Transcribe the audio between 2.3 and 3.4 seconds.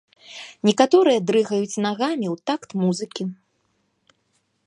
ў такт музыкі.